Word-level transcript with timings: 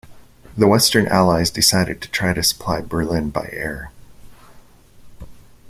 The 0.57 0.65
Western 0.67 1.05
allies 1.05 1.51
decided 1.51 2.01
to 2.01 2.09
try 2.09 2.33
to 2.33 2.41
supply 2.41 2.81
Berlin 2.81 3.29
by 3.29 3.49
air. 3.51 3.91